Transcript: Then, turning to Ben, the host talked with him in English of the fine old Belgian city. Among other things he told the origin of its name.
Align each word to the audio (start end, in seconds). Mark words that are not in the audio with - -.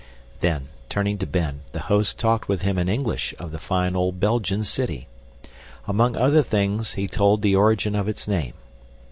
Then, 0.39 0.69
turning 0.89 1.19
to 1.19 1.27
Ben, 1.27 1.59
the 1.73 1.81
host 1.81 2.17
talked 2.17 2.47
with 2.49 2.63
him 2.63 2.79
in 2.79 2.89
English 2.89 3.35
of 3.37 3.51
the 3.51 3.59
fine 3.59 3.95
old 3.95 4.19
Belgian 4.19 4.63
city. 4.63 5.07
Among 5.87 6.17
other 6.17 6.41
things 6.41 6.93
he 6.93 7.05
told 7.07 7.43
the 7.43 7.55
origin 7.55 7.93
of 7.95 8.07
its 8.07 8.27
name. 8.27 8.53